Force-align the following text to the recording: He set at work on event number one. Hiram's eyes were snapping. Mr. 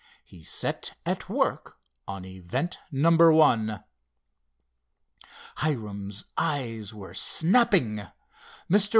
He 0.25 0.41
set 0.41 0.97
at 1.05 1.29
work 1.29 1.77
on 2.07 2.25
event 2.25 2.79
number 2.91 3.31
one. 3.31 3.83
Hiram's 5.57 6.25
eyes 6.35 6.91
were 6.91 7.13
snapping. 7.13 8.07
Mr. 8.67 8.89